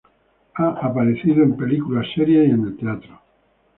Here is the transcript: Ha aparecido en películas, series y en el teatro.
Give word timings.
Ha 0.55 0.65
aparecido 0.81 1.43
en 1.43 1.55
películas, 1.55 2.07
series 2.15 2.47
y 2.47 2.49
en 2.53 2.63
el 2.65 2.75
teatro. 2.75 3.21